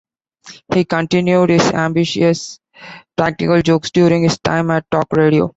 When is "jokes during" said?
3.61-4.23